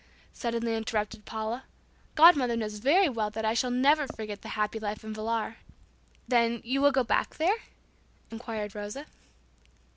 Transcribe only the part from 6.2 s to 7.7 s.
"Then, you will go back there?"